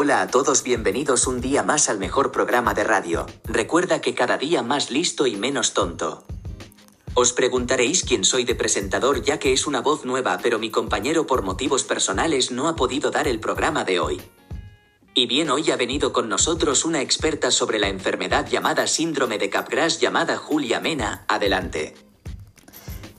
[0.00, 3.26] Hola a todos, bienvenidos un día más al mejor programa de radio.
[3.42, 6.22] Recuerda que cada día más listo y menos tonto.
[7.14, 11.26] Os preguntaréis quién soy de presentador ya que es una voz nueva, pero mi compañero
[11.26, 14.22] por motivos personales no ha podido dar el programa de hoy.
[15.14, 19.50] Y bien, hoy ha venido con nosotros una experta sobre la enfermedad llamada síndrome de
[19.50, 21.24] Capgras llamada Julia Mena.
[21.26, 22.07] Adelante.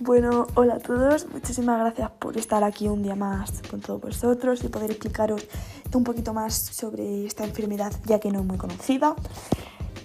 [0.02, 4.64] Bueno, hola a todos, muchísimas gracias por estar aquí un día más con todos vosotros
[4.64, 5.46] y poder explicaros
[5.94, 9.14] un poquito más sobre esta enfermedad ya que no es muy conocida.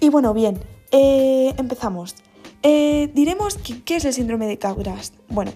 [0.01, 0.59] Y bueno, bien,
[0.91, 2.15] eh, empezamos.
[2.61, 5.13] Eh, diremos que, qué es el síndrome de Capgras.
[5.29, 5.53] Bueno,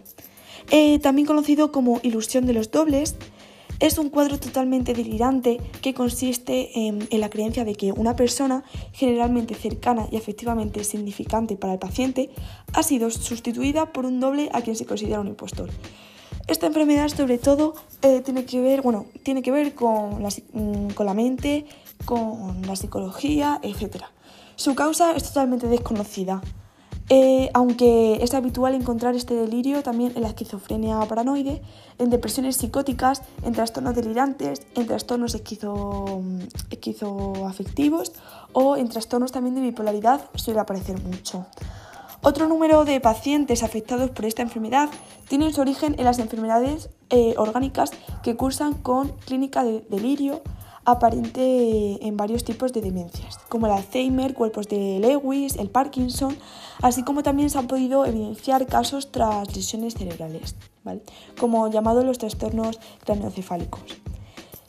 [0.71, 3.17] eh, también conocido como ilusión de los dobles,
[3.79, 9.55] es un cuadro totalmente delirante que consiste en, la creencia de que una persona generalmente
[9.55, 12.29] cercana y efectivamente significante para el paciente
[12.73, 15.69] ha sido sustituida por un doble a quien se considera un impostor.
[16.47, 21.05] Esta enfermedad sobre todo eh, tiene que ver, bueno, tiene que ver con mm, con
[21.05, 21.66] la mente,
[22.05, 24.03] con la psicología, etc.
[24.55, 26.41] Su causa es totalmente desconocida.
[27.11, 31.59] Eh, aunque es habitual encontrar este delirio también en la esquizofrenia paranoide,
[31.97, 36.21] en depresiones psicóticas, en trastornos delirantes, en trastornos esquizo,
[36.69, 38.13] esquizoafectivos
[38.53, 41.47] o en trastornos también de bipolaridad suele aparecer mucho.
[42.21, 44.89] Otro número de pacientes afectados por esta enfermedad
[45.27, 50.41] tienen su origen en las enfermedades eh, orgánicas que cursan con clínica de delirio,
[50.85, 56.35] aparente en varios tipos de demencias, como el Alzheimer, cuerpos de Lewis, el Parkinson,
[56.81, 60.55] así como también se han podido evidenciar casos tras lesiones cerebrales,
[61.39, 63.81] como llamados los trastornos craneocefálicos.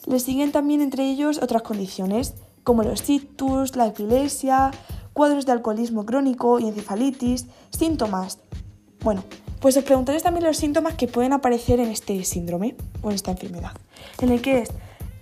[0.06, 4.70] Le siguen también entre ellos otras condiciones, como los ictus, la epilepsia,
[5.12, 8.38] cuadros de alcoholismo crónico y encefalitis, síntomas.
[9.02, 9.24] Bueno,
[9.60, 13.30] pues os preguntaréis también los síntomas que pueden aparecer en este síndrome o en esta
[13.30, 13.72] enfermedad,
[14.20, 14.70] en el que es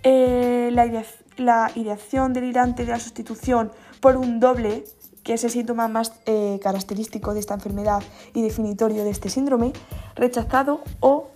[0.03, 3.71] eh, la, ideación delirante de la sustitución
[4.01, 4.83] por un doble,
[5.23, 8.01] que es el síntoma más eh, característico de esta enfermedad
[8.33, 9.73] y definitorio de este síndrome,
[10.15, 11.29] rechazado o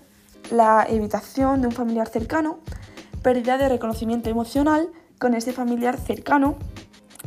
[0.51, 2.59] la evitación de un familiar cercano,
[3.21, 6.57] pérdida de reconocimiento emocional con ese familiar cercano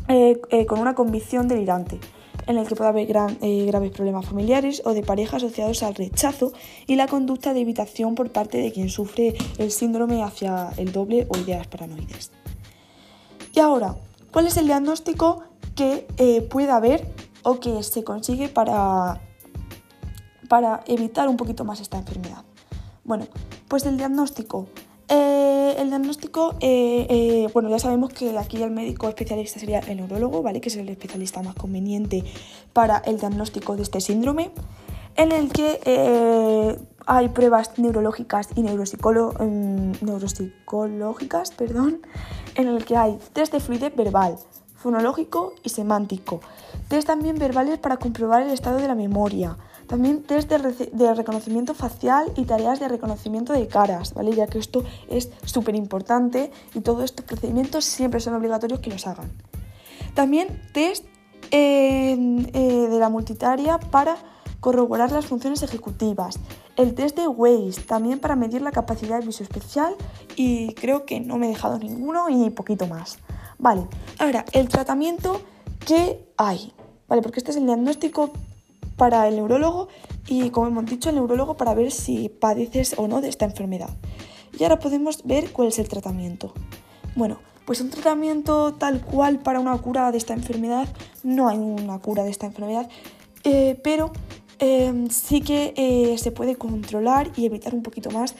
[0.08, 0.38] eh,
[0.68, 1.98] con una convicción delirante
[2.46, 6.52] en el que puede haber eh, graves problemas familiares o de pareja asociados al rechazo
[6.86, 11.26] y la conducta de evitación por parte de quien sufre el síndrome hacia el doble
[11.28, 12.30] o ideas paranoides.
[13.52, 13.96] Y ahora,
[14.32, 15.42] ¿cuál es el diagnóstico
[15.74, 17.06] que eh, puede haber
[17.42, 19.20] o que se consigue para,
[20.48, 22.44] para evitar un poquito más esta enfermedad?
[23.04, 23.26] Bueno,
[23.68, 24.66] pues el diagnóstico
[25.76, 29.96] eh, el diagnóstico, eh, eh, bueno, ya sabemos que aquí el médico especialista sería el
[29.98, 30.60] neurólogo, ¿vale?
[30.60, 32.24] Que es el especialista más conveniente
[32.72, 34.50] para el diagnóstico de este síndrome,
[35.16, 42.00] en el que hay pruebas neurológicas y mm, neuropsicológicas, perdón,
[42.54, 44.36] en el que hay test de fluidez verbal,
[44.74, 46.40] fonológico y semántico,
[46.88, 52.32] test también verbales para comprobar el estado de la memoria, también test de, reconocimiento facial
[52.36, 54.34] y tareas de reconocimiento de caras, ¿vale?
[54.34, 59.06] Ya que esto es súper importante y todos estos procedimientos siempre son obligatorios que los
[59.06, 59.30] hagan.
[60.14, 61.04] También test
[61.50, 64.16] eh, de la multitaria para
[64.60, 66.38] corroborar las funciones ejecutivas.
[66.76, 69.94] El test de Waze, también para medir la capacidad visoespecial
[70.34, 73.18] y creo que no me he dejado ninguno y poquito más.
[73.58, 73.86] Vale,
[74.18, 75.40] ahora, el tratamiento
[75.86, 76.72] que hay,
[77.08, 77.22] ¿vale?
[77.22, 78.32] Porque este es el diagnóstico
[78.96, 79.88] para el neurólogo
[80.26, 83.90] y, como hemos dicho, el neurólogo para ver si padeces o no de esta enfermedad.
[84.58, 86.52] Y ahora podemos ver cuál es el tratamiento.
[87.14, 90.88] Bueno, pues un tratamiento tal cual para una cura de esta enfermedad,
[91.22, 92.88] no hay una cura de esta enfermedad,
[93.44, 94.12] eh, pero
[94.60, 98.34] eh, sí que eh, se puede controlar y evitar un poquito más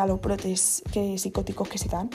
[0.00, 0.82] a los brotes
[1.18, 2.10] psicóticos que se dan.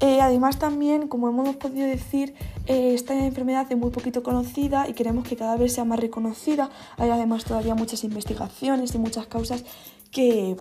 [0.00, 2.34] Eh, además también, como hemos podido decir,
[2.66, 6.70] eh, esta enfermedad es muy poquito conocida y queremos que cada vez sea más reconocida.
[6.98, 9.64] Hay además todavía muchas investigaciones y muchas causas
[10.10, 10.56] que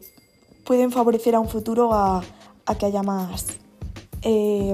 [0.64, 2.24] pueden favorecer a un futuro a,
[2.80, 3.48] que haya más...
[4.22, 4.74] Eh,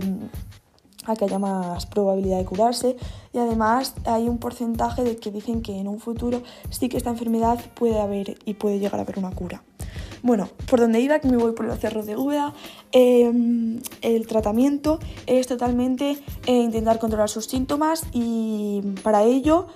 [1.06, 2.96] a que haya más probabilidad de curarse
[3.34, 7.10] y además hay un porcentaje de que dicen que en un futuro sí que esta
[7.10, 9.64] enfermedad puede haber y puede llegar a haber una cura.
[10.24, 12.54] Bueno, por donde iba, que me voy por los cerros de Úbeda,
[12.92, 19.68] em, el tratamiento es totalmente eh, intentar controlar sus síntomas y para ello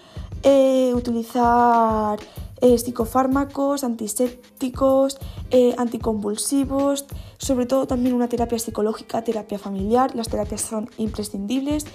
[0.43, 2.19] eh, utilizar
[2.61, 5.17] eh, psicofármacos, antisépticos,
[5.77, 7.05] anticonvulsivos,
[7.37, 11.85] sobre todo también una terapia psicológica, terapia familiar, las terapias son imprescindibles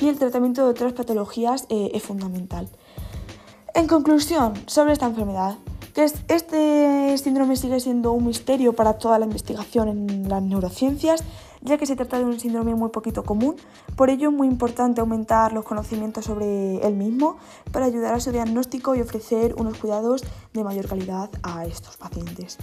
[0.00, 2.68] y el tratamiento de otras patologías es fundamental.
[3.74, 5.56] En conclusión, sobre esta enfermedad,
[5.94, 11.24] que este síndrome sigue siendo un misterio para toda la investigación en las neurociencias,
[11.62, 13.56] ya que se trata de un síndrome muy poquito común.
[13.96, 17.36] Por ello es muy importante aumentar los conocimientos sobre el mismo
[17.72, 20.22] para ayudar a su diagnóstico y ofrecer unos cuidados
[20.52, 22.58] de mayor calidad a estos pacientes.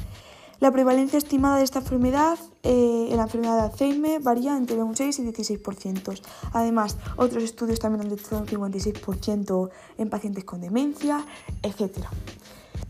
[0.59, 4.95] La prevalencia estimada de esta enfermedad eh, en la enfermedad de Alzheimer varía entre un
[4.95, 6.19] 6 y 16%.
[6.51, 9.69] Además, otros estudios también han detectado un 56%
[10.00, 11.23] en pacientes con demencia,
[11.62, 12.07] etc.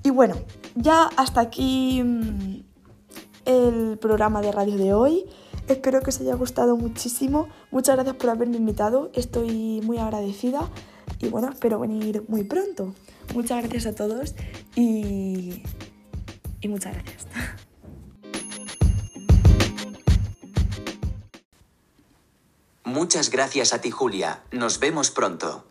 [0.07, 0.35] Y bueno,
[0.75, 2.63] ya hasta aquí mm,
[3.43, 5.25] el programa de radio de hoy.
[5.67, 7.49] Espero que os haya gustado muchísimo.
[7.71, 9.11] Muchas gracias por haberme invitado.
[9.13, 10.71] Estoy muy agradecida
[11.19, 12.95] y bueno, espero venir muy pronto.
[13.33, 14.33] Muchas gracias a todos
[14.77, 15.61] y
[16.61, 17.27] y muchas gracias.
[22.85, 25.65] Muchas gracias a ti Julia, nos vemos pronto.